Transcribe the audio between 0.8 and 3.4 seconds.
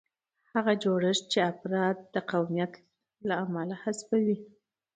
جوړښت چې افراد د قومیت له